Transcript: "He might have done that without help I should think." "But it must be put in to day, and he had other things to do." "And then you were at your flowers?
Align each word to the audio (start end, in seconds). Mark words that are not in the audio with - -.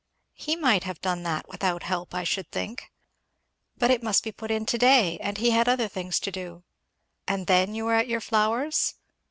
"He 0.33 0.55
might 0.55 0.83
have 0.83 0.99
done 1.01 1.21
that 1.21 1.47
without 1.47 1.83
help 1.83 2.15
I 2.15 2.23
should 2.23 2.49
think." 2.51 2.91
"But 3.77 3.91
it 3.91 4.01
must 4.01 4.23
be 4.23 4.31
put 4.31 4.49
in 4.49 4.65
to 4.65 4.79
day, 4.79 5.19
and 5.21 5.37
he 5.37 5.51
had 5.51 5.69
other 5.69 5.87
things 5.87 6.19
to 6.21 6.31
do." 6.31 6.63
"And 7.27 7.45
then 7.45 7.75
you 7.75 7.85
were 7.85 7.93
at 7.93 8.07
your 8.07 8.19
flowers? 8.21 8.95